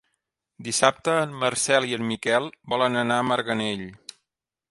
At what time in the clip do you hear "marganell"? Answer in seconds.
3.33-3.87